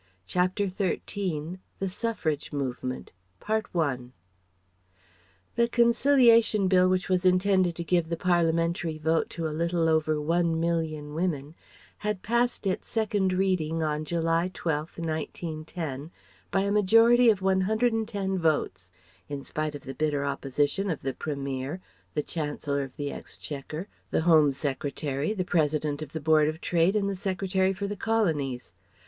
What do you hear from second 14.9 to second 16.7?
1910, by